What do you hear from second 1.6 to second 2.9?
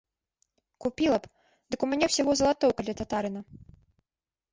дык у мяне ўсяго залатоўка